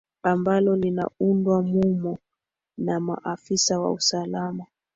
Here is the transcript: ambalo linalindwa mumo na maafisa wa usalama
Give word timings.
ambalo 0.23 0.75
linalindwa 0.75 1.61
mumo 1.61 2.17
na 2.77 2.99
maafisa 2.99 3.79
wa 3.79 3.91
usalama 3.91 4.65